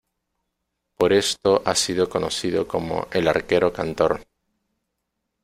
Por 0.97 1.13
esto 1.13 1.61
ha 1.63 1.75
sido 1.75 2.09
conocido 2.09 2.67
como 2.67 3.05
"el 3.11 3.27
arquero 3.27 3.71
cantor". 3.71 4.23